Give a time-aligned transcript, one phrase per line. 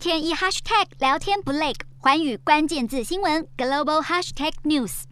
[0.00, 5.02] 天一 hashtag 聊天不累，环宇关键字新闻 global hashtag news。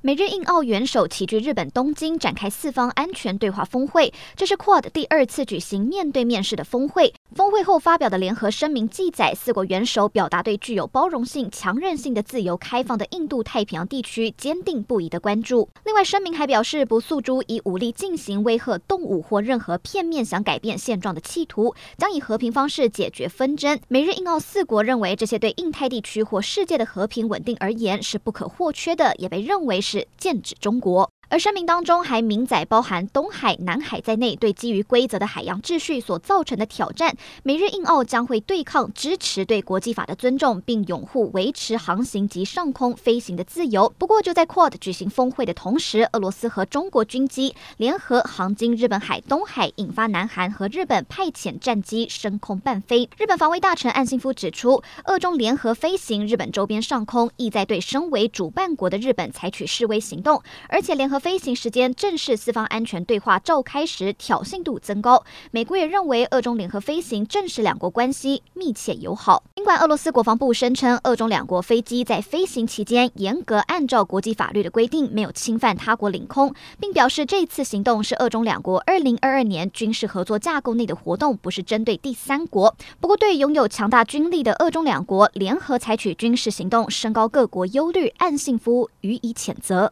[0.00, 4.10] 美日印澳元首齐聚日本东京，展开四方安全对话峰会。
[4.34, 7.12] 这是 QUAD 第二次举行面对面式的峰会。
[7.34, 15.68] 峰会后发表的联合声明记载，四国元首表达对具有包容性、强韧性的自由开放的印度太平洋地区坚定不移的关注。
[15.84, 23.78] 另外，声明还表示，不诉诸以武力进行威吓、动武或任何片面想改变现状的企图，将以和平方式解决纷争。
[23.88, 29.90] 美日印澳四国认为，这些对印太地区或世界的和平稳定而言是不可或缺的，也被认为是。
[29.90, 31.10] 是剑指中国。
[31.30, 43.94] 而声明当中还明载，包含东海、南海在内，对基于规则的海洋秩序所造成的挑战，美日印澳将会对抗、支持对国际法的尊重，并拥护维持航行及上空飞行的自由。
[43.96, 53.08] 不过，就在 QUAD 举行峰会的同时，俄罗斯和中国军机联合航经日本海、东海，引发南韩和日本派遣战机升空伴飞。
[53.16, 61.19] 日本防卫大臣岸信夫指出，俄中联合飞行日本周边上空，意在对身为主办国的日本采取示威行动，而且联合。
[61.20, 65.22] 飞行时间正是四方安全对话召开时，挑衅度增高。
[65.50, 69.44] 美国也认为，俄中联合飞行正是两国关系密切友好。
[69.54, 82.74] 尽管俄罗斯国防部声称，俄中两国飞机在飞行期间严格按照国际法律的规定，没有侵犯他国领空，并表示这次行动是俄中两国二零二二年军事合作架构内的活动，不是针对第三国。
[82.98, 89.88] 不过，对拥有强大军力的俄中两国联合采取军事行动，升高各国忧虑，岸信夫予以谴责。